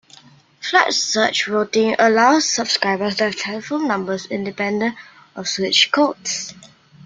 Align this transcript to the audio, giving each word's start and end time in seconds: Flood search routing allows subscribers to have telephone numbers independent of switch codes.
Flood 0.61 0.93
search 0.93 1.47
routing 1.47 1.95
allows 1.99 2.49
subscribers 2.49 3.17
to 3.17 3.25
have 3.25 3.35
telephone 3.35 3.87
numbers 3.87 4.25
independent 4.25 4.95
of 5.35 5.47
switch 5.47 5.91
codes. 5.91 6.55